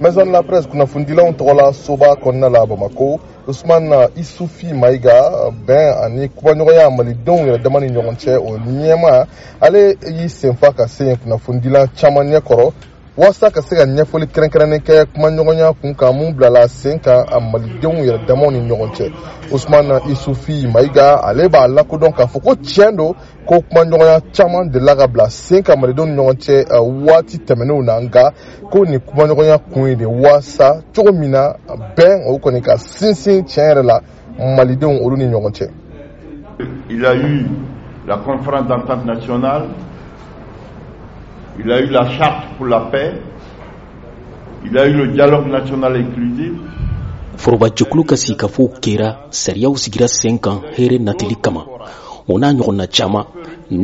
maison 0.00 0.26
de 0.26 0.30
la 0.32 0.42
presse 0.48 0.66
kunnafondilanw 0.70 1.30
tɔgɔla 1.38 1.72
soba 1.84 2.08
kɔnɔna 2.22 2.48
la 2.54 2.66
bamako 2.70 3.18
usman 3.48 3.84
isufi 4.22 4.72
maiga 4.82 5.16
bɛn 5.66 5.86
ani 6.04 6.22
kumaɲɔgɔnya 6.36 6.90
malidenw 6.96 7.40
yɛrɛ 7.46 7.62
dama 7.62 7.80
ni 7.80 7.88
ɲɔgɔn 7.94 8.16
cɛ 8.22 8.36
o 8.38 8.50
ɲɛma 8.64 9.26
ale 9.60 9.94
y'i 10.16 10.28
senfa 10.28 10.72
ka 10.76 10.86
se 10.88 11.06
ye 11.06 11.16
kunnafonidilan 11.16 11.88
caaman 11.96 12.26
ɲɛ 12.28 12.40
kɔrɔ 12.40 12.72
walasa 13.16 13.50
ka 13.50 13.62
se 13.62 13.74
ka 13.76 13.84
ɲɛfɔli 13.84 14.26
kɛrɛnkɛrɛnnen 14.28 14.84
kɛ 14.86 15.04
kumaɲɔgɔnya 15.14 15.72
kun 15.80 15.94
kan 15.94 16.12
mun 16.16 16.36
bilala 16.36 16.68
sen 16.68 16.98
kan 17.00 17.24
a 17.28 17.40
malidenw 17.40 18.04
yɛrɛ 18.04 18.26
damaw 18.28 18.50
ni 18.50 18.60
ɲɔgɔn 18.68 18.90
cɛ 18.96 19.04
usumana 19.52 20.00
isufi 20.10 20.68
mayiga 20.68 21.24
ale 21.26 21.48
b'a 21.48 21.66
lakodɔn 21.66 22.12
k'a 22.12 22.26
fɔ 22.28 22.44
ko 22.44 22.54
tiɲɛ 22.56 22.94
don 22.96 23.14
ko 23.46 23.60
kumaɲɔgɔnya 23.64 24.20
caman 24.36 24.68
delila 24.70 24.96
ka 24.98 25.06
bila 25.06 25.30
sen 25.30 25.62
kan 25.62 25.80
malidenw 25.80 26.06
ni 26.10 26.12
ɲɔgɔn 26.12 26.36
cɛ 26.36 26.64
waati 27.08 27.38
tɛmɛnenw 27.38 27.84
na 27.84 28.00
nka 28.00 28.32
ko 28.70 28.82
nin 28.84 29.00
kumaɲɔgɔnya 29.00 29.62
kun 29.72 29.86
ye 29.88 29.94
de 29.96 30.04
waasa 30.04 30.82
cogo 30.94 31.10
min 31.12 31.30
na 31.30 31.54
bɛn 31.96 32.28
o 32.28 32.36
kɔni 32.38 32.60
ka 32.62 32.76
sinsin 32.76 33.44
tiɲɛ 33.44 33.72
yɛrɛ 33.72 33.82
la 33.86 34.00
malidenw 34.44 35.00
olu 35.00 35.16
ni 35.16 35.24
ɲɔgɔn 35.24 35.52
cɛ 35.56 35.70
il 36.90 37.04
a 37.06 37.14
eu 37.14 37.48
la 38.06 38.18
conférence 38.18 38.68
d'entente 38.68 39.06
nationale 39.06 39.68
il 41.58 41.70
a 41.72 41.80
eu 41.80 41.86
la 41.90 42.06
charte 42.16 42.56
pour 42.56 42.66
la 42.66 42.80
paix, 42.90 43.14
il 44.64 44.76
a 44.76 44.86
eu 44.86 44.92
le 44.92 45.08
dialogue 45.08 45.46
national 45.48 45.92
inclusif. 46.02 46.52
foroba 47.44 47.66
jɛkulu 47.78 48.02
ka 48.08 48.16
sigikafɔw 48.20 48.66
kɛra 48.84 49.08
sariyaw 49.42 49.74
sigira 49.82 50.08
sen 50.18 50.34
kan 50.44 50.56
hɛrɛ 50.74 50.96
natili 51.06 51.36
kama 51.44 51.62
o 52.32 52.38
n'a 52.40 52.48
ɲɔgɔnna 52.58 52.84
caaman 52.96 53.26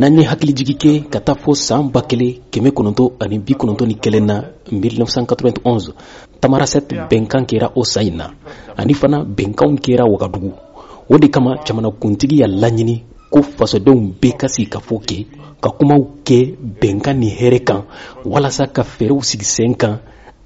n'an 0.01 0.19
ye 0.19 0.25
hakilijigi 0.31 0.75
kɛ 0.83 0.93
ka 1.13 1.19
taa 1.27 1.35
fɔ 1.43 1.51
saan 1.67 1.85
ba 1.95 2.01
kelen 2.09 2.31
kɛmɛ 2.53 2.71
kɔnɔntɔ 2.77 3.05
ani 3.23 3.37
bi 3.47 3.53
kɔnɔntɔ 3.61 3.85
ni 3.89 3.97
kelen 4.05 4.25
na 4.31 4.37
1991 4.71 5.93
tamarasɛt 6.41 6.87
bɛnkan 7.11 7.43
kɛra 7.51 7.69
o 7.77 7.85
san 7.93 8.05
ɲi 8.07 8.13
na 8.21 8.27
ani 8.81 8.95
fana 9.01 9.19
bɛnkanw 9.39 9.75
kɛra 9.85 10.05
wagadugu 10.13 10.51
o 11.13 11.19
de 11.19 11.27
kama 11.29 11.53
jamanakuntigi 11.67 12.37
y'a 12.41 12.47
laɲini 12.63 12.97
ko 13.33 13.41
fasodenw 13.41 14.03
bɛɛ 14.21 14.33
ka 14.41 14.47
sigi 14.53 14.69
ka 14.75 14.79
fɔ 14.87 14.97
kɛ 15.09 15.17
ka 15.63 15.69
kumaw 15.77 16.03
kɛ 16.27 16.39
bɛnkan 16.81 17.17
ni 17.21 17.29
hɛrɛ 17.39 17.61
kan 17.69 17.81
walasa 18.31 18.65
ka 18.77 18.83
fɛɛrɛw 18.85 19.21
sigi 19.29 19.45
sen 19.55 19.73
kan 19.81 19.95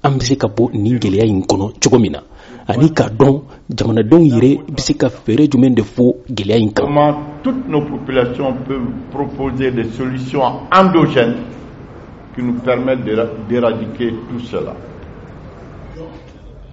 an 0.05 0.13
bɛ 0.17 0.23
se 0.27 0.35
ka 0.41 0.47
bɔ 0.47 0.71
nin 0.73 0.95
gɛlɛya 1.01 1.25
in 1.27 1.43
kɔnɔ 1.43 1.67
cogo 1.83 1.99
min 1.99 2.13
na 2.15 2.21
ani 2.71 2.87
k'a 2.97 3.07
dɔn 3.19 3.35
jamanadenw 3.77 4.23
yɛrɛ 4.31 4.51
bɛ 4.75 4.79
se 4.79 4.93
ka 4.95 5.07
fɛɛrɛ 5.09 5.45
jumɛn 5.51 5.75
de 5.75 5.83
fɔ 5.83 6.05
gɛlɛya 6.37 6.57
in 6.63 6.71
kan 6.71 6.85
toutes 7.43 7.67
nos 7.67 7.83
populations 7.89 8.55
peuvent 8.67 9.11
proposer 9.11 9.71
des 9.71 9.91
solutions 9.97 10.43
endogènes 10.71 11.35
qui 12.33 12.41
nous 12.43 12.59
permettent 12.63 13.03
d'éradiquer 13.47 14.11
tout 14.29 14.39
cela 14.49 14.73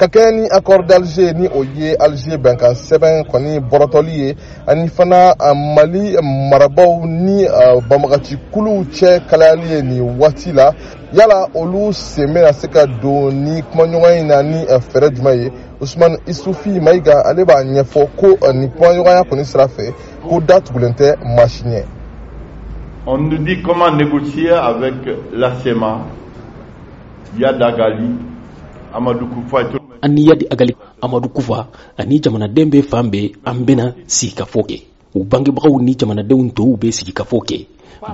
ka 0.09 0.31
ni 0.33 0.47
accord 0.51 0.85
d'alger 0.87 1.33
ni 1.35 1.49
o 1.49 1.65
ye 1.77 1.95
alger 2.01 2.39
bɛnkan 2.39 2.75
sɛbɛn 2.75 3.25
kɔni 3.31 3.61
bɔrɔtɔli 3.71 4.13
ye 4.21 4.37
ani 4.67 4.89
fana 4.89 5.35
mali 5.55 6.17
marabaw 6.51 7.05
ni 7.07 7.45
euh, 7.45 7.81
banbagaci 7.89 8.37
kuluw 8.53 8.85
cɛ 8.93 9.27
kalayali 9.31 9.69
ye 9.71 9.83
nin 9.83 10.19
waati 10.19 10.53
la 10.53 10.73
yala 11.13 11.49
olu 11.55 11.93
sen 11.93 12.33
bɛna 12.35 12.53
se 12.53 12.67
ka 12.69 12.87
don 12.87 13.31
ni 13.45 13.63
kumaɲɔgɔn 13.63 14.27
na 14.27 14.43
ni 14.43 14.65
euh, 14.69 14.79
fɛɛrɛ 14.81 15.15
jumɛn 15.15 15.39
ye 15.43 15.51
usman 15.81 16.17
isufi 16.27 16.81
mayiga 16.81 17.23
ale 17.27 17.45
b'a 17.45 17.65
ɲɛfɔ 17.65 18.09
ko 18.17 18.27
euh, 18.43 18.53
ni 18.53 18.69
kumaɲɔgɔnya 18.69 19.23
kɔni 19.29 19.45
sira 19.45 19.69
fɛ 19.69 19.93
ko 20.29 20.41
da 20.41 20.61
tugulen 20.61 20.93
tɛ 20.95 21.15
ɲɛ 21.17 21.85
On 23.07 23.19
nous 23.29 23.37
dit 23.37 23.61
comment 23.63 23.91
négocier 23.91 24.49
avec 24.55 24.95
la 25.35 25.57
SEMA, 25.63 26.07
Yadagali, 27.37 28.17
Amadou 28.95 29.27
Koufa 29.29 29.79
ani 30.05 30.27
yadi 30.29 30.45
agali 30.53 30.77
amadu 31.03 31.29
kufa 31.29 31.67
ani 31.97 32.19
jamanaden 32.21 32.55
dembe 32.55 32.83
fan 32.83 33.05
ambena 33.45 33.45
an 33.51 33.59
bena 33.69 33.85
sigikafɔ 34.17 34.61
kɛ 34.69 34.77
u 35.19 35.25
bangebagaw 35.31 35.75
ni 35.87 35.93
jamanadenw 35.99 36.45
ube 36.63 36.75
bɛ 36.85 36.89
sigikafɔ 36.97 37.37
kɛ 37.49 37.59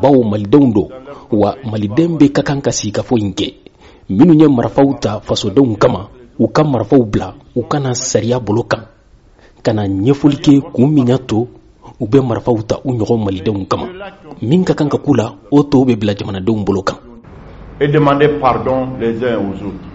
bawo 0.02 0.20
malidenw 0.30 0.68
don 0.74 0.88
wa 1.40 1.50
maliden 1.70 1.96
dembe 2.18 2.26
ka 2.36 2.42
kan 2.48 2.60
ka 2.64 2.70
sigikafɔ 2.78 3.14
ɲi 3.22 3.28
kɛ 3.38 3.48
minw 4.16 4.34
ye 4.40 4.46
marafaw 4.56 4.88
ta 5.02 5.12
fasodenw 5.26 5.74
kama 5.82 6.02
u 6.42 6.48
ka 6.56 6.62
marafaw 6.72 7.02
bila 7.12 7.28
u 7.58 7.62
kana 7.70 7.90
sariya 8.10 8.38
bolo 8.46 8.62
kan 8.72 8.82
ka 9.64 9.70
na 9.76 9.82
ɲɛfɔli 10.04 10.38
kɛ 10.44 10.54
kun 10.74 10.90
to 11.28 11.36
u 12.02 12.06
bɛ 12.10 12.18
marafaw 12.28 12.56
ta 12.68 12.76
u 12.84 12.90
ɲɔgɔn 12.98 13.20
malidenw 13.26 13.62
kama 13.70 13.84
min 14.48 14.62
ka 14.68 14.74
kan 14.78 14.88
ka 14.92 14.98
k'u 15.04 15.12
la 15.20 15.26
o 15.50 15.58
tɔw 15.70 15.82
bɛ 15.88 15.94
bila 16.00 16.12
jamanadenw 16.18 16.60
bolo 16.68 16.82
kan 16.88 16.98
et 17.84 17.88
demander 17.96 18.28
pardon 18.42 18.96
les 19.00 19.16
uns 19.24 19.38
aux 19.38 19.66
autres 19.68 19.89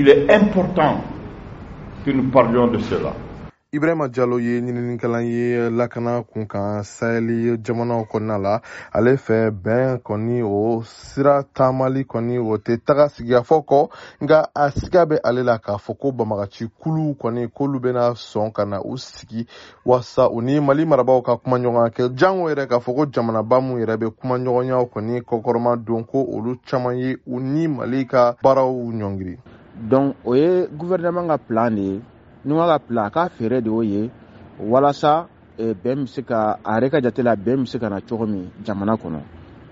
Il 0.00 0.08
est 0.08 0.32
important 0.32 1.00
que 2.04 2.12
nous 2.12 2.30
parlions 2.30 2.68
de 2.68 2.78
cela. 2.78 3.14
ibrahima 3.72 4.08
jalo 4.12 4.38
ye 4.38 4.60
ɲininikalan 4.60 5.24
ye 5.26 5.70
lakana 5.70 6.22
kun 6.22 6.46
kan 6.46 6.82
sahɛli 6.84 7.58
jamanaw 7.64 8.06
kɔnɔna 8.06 8.38
la 8.38 8.54
ale 8.92 9.16
fɛ 9.16 9.50
bɛn 9.50 9.98
kɔni 10.06 10.40
o 10.42 10.82
sira 10.84 11.42
taamali 11.42 12.04
kɔni 12.06 12.38
o 12.38 12.54
tɛ 12.64 12.78
taga 12.86 13.08
sigiyafɔ 13.14 13.56
kɔ 13.68 13.88
nka 14.22 14.38
a 14.54 14.70
siga 14.70 15.02
bɛ 15.04 15.18
ale 15.24 15.42
la 15.42 15.58
k'a 15.58 15.74
fɔ 15.84 15.98
ko 15.98 16.12
bamagaci 16.12 16.70
kulu 16.80 17.16
kɔni 17.20 17.50
k'olu 17.50 17.80
bena 17.82 18.14
sɔn 18.14 18.52
ka 18.52 18.64
na 18.64 18.78
u 18.80 18.96
sigi 18.96 19.46
waasa 19.84 20.30
u 20.30 20.40
ni 20.40 20.60
mali 20.60 20.84
marabaw 20.86 21.20
ka 21.26 21.36
kumaɲɔgɔnya 21.42 21.90
kɛ 21.90 22.14
jango 22.14 22.46
yɛrɛ 22.48 22.68
k'a 22.70 22.78
fɔ 22.78 22.94
ko 22.96 23.04
jamanaba 23.12 23.60
mun 23.60 23.82
yɛrɛ 23.82 23.98
bɛ 23.98 24.14
kumaɲɔgɔnyaw 24.16 24.86
kɔni 24.94 25.20
kɔkɔrɔma 25.26 25.76
don 25.84 26.04
ko 26.04 26.22
olu 26.24 26.54
caaman 26.64 26.96
ye 26.96 27.16
u 27.26 27.40
ni 27.40 27.66
mali 27.68 28.06
ka 28.06 28.36
baaraw 28.42 28.70
ɲɔngiri 28.72 29.38
Don 29.86 30.14
oye 30.24 30.66
gouverneman 30.74 31.24
nga 31.28 31.38
plan 31.38 31.74
li, 31.74 32.00
ni 32.44 32.52
wala 32.52 32.78
plan 32.78 33.10
ka 33.14 33.28
fere 33.28 33.60
di 33.62 33.70
oye, 33.70 34.10
wala 34.58 34.92
sa, 34.92 35.26
a 35.58 36.80
reka 36.80 37.00
jate 37.00 37.22
la 37.22 37.36
be 37.36 37.56
mse 37.56 37.78
ka 37.78 37.88
na 37.88 38.00
chokomi, 38.00 38.48
jamana 38.64 38.96
kono. 38.96 39.22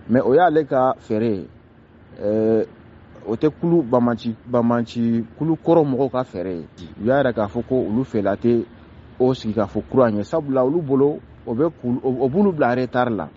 Me 0.09 0.21
oya 0.21 0.51
le 0.51 0.65
ka 0.65 0.95
fere, 0.99 1.47
ote 3.27 3.49
kulu 3.61 3.83
baman 3.83 4.85
chi, 4.87 5.25
kulu 5.39 5.57
korom 5.57 5.95
waka 5.95 6.23
fere, 6.25 6.65
waya 7.05 7.23
reka 7.23 7.49
foko 7.49 7.75
ulu 7.83 8.05
felate, 8.05 8.65
os 9.19 9.43
ki 9.43 9.53
ka 9.53 9.67
fokro 9.67 10.05
anye. 10.05 10.23
Sa 10.23 10.41
bula 10.41 10.63
walu 10.63 10.83
bolo, 10.83 11.19
obu 11.47 12.43
lup 12.43 12.59
la 12.59 12.75
re 12.75 12.87
tar 12.87 13.11
la. 13.11 13.29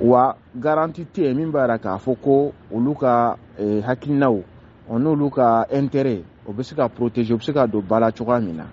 Wa 0.00 0.36
garanti 0.56 1.04
ti 1.12 1.24
emin 1.24 1.50
ba 1.52 1.66
reka 1.66 1.98
foko, 1.98 2.52
ulu 2.70 2.94
ka 2.94 3.36
eh, 3.58 3.80
hakin 3.84 4.18
na 4.18 4.30
wou. 4.30 4.44
o 4.90 4.98
n'olu 4.98 5.30
ka 5.30 5.66
intérêt 5.72 6.22
o 6.46 6.52
bɛ 6.52 6.62
se 6.62 6.74
ka 6.74 6.88
protéger 6.88 7.32
o 7.32 7.36
bɛ 7.38 7.44
se 7.44 7.52
ka 7.52 7.66
don 7.66 7.82
ba 7.88 8.00
la 8.00 8.10
cogoya 8.10 8.40
min 8.40 8.54
na 8.56 8.66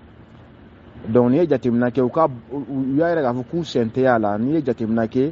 donc 1.09 1.29
n'i 1.29 1.37
ye 1.37 1.47
jateminɛ 1.47 1.91
kɛ 1.93 2.01
u 2.01 2.09
ka 2.09 2.27
u 2.51 2.95
y'a 2.97 3.07
yɛrɛ 3.13 3.21
k'a 3.21 3.33
fɔ 3.33 3.43
k'u 3.49 3.63
sen 3.63 3.89
tɛ 3.89 4.05
a 4.05 4.17
la 4.17 4.37
n'i 4.37 4.53
ye 4.53 4.61
jateminɛ 4.65 5.07
kɛ 5.13 5.31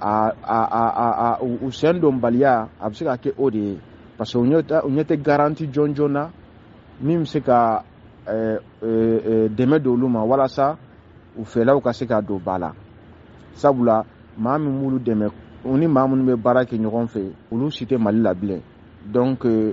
a 0.00 0.32
a 0.42 0.62
a 0.68 1.30
a 1.30 1.38
u 1.64 1.70
sen 1.70 2.00
donbaliya 2.00 2.68
a 2.80 2.88
bɛ 2.90 2.94
se 2.96 3.04
ka 3.04 3.16
kɛ 3.16 3.34
o 3.38 3.50
de 3.50 3.58
ye 3.58 3.78
parce 4.18 4.32
que 4.32 4.38
u 4.38 4.42
ɲɛ 4.44 5.04
tɛ 5.06 5.22
garanti 5.22 5.66
jɔn 5.68 5.94
jɔn 5.94 6.08
na 6.10 6.28
min 7.02 7.20
bɛ 7.20 7.24
se 7.28 7.40
ka 7.40 7.84
dɛmɛ 8.82 9.78
don 9.82 9.92
olu 9.94 10.08
ma 10.08 10.24
walasa 10.24 10.76
u 11.38 11.44
fɛlaw 11.44 11.80
ka 11.82 11.92
se 11.92 12.04
ka 12.06 12.20
don 12.20 12.40
ba 12.44 12.58
la 12.58 12.72
sabula 13.54 14.04
maa 14.38 14.58
min 14.58 14.72
b'olu 14.82 14.98
dɛmɛ 14.98 15.30
u 15.66 15.76
ni 15.78 15.86
maa 15.86 16.06
minnu 16.08 16.34
bɛ 16.34 16.36
baara 16.42 16.64
kɛ 16.66 16.76
ɲɔgɔn 16.80 17.06
fɛ 17.06 17.22
olu 17.52 17.70
si 17.70 17.84
tɛ 17.86 17.96
mali 17.96 18.18
la 18.20 18.34
bilen 18.34 18.60
donc 19.06 19.44
euh, 19.46 19.72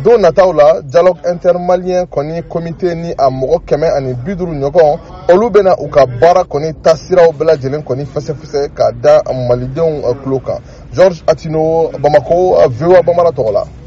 don 0.00 0.18
nataw 0.20 0.52
la 0.52 0.80
dialogue 0.82 1.20
intermalien 1.30 2.06
kɔni 2.10 2.42
komite 2.48 2.94
ni 2.94 3.12
a 3.18 3.28
mɔgɔ 3.30 3.58
kɛmɛ 3.68 3.86
ani 3.96 4.14
bi 4.14 4.34
duuru 4.34 4.52
ɲɔgɔn 4.54 4.98
olu 5.32 5.50
bena 5.50 5.76
u 5.78 5.88
ka 5.90 6.06
baara 6.06 6.42
kɔni 6.44 6.72
tasiraw 6.82 7.30
bɛlajɛlen 7.32 7.84
kɔni 7.84 8.06
fɛsɛfɛsɛ 8.06 8.68
k'a 8.74 8.92
da 9.00 9.22
malidenw 9.48 10.02
tulo 10.24 10.36
euh, 10.36 10.40
kan 10.42 10.60
george 10.92 11.22
atino 11.26 11.90
bamako 12.00 12.58
euh, 12.58 12.68
voa 12.68 13.02
bamara 13.02 13.30
tɔgɔ 13.30 13.52
la 13.52 13.81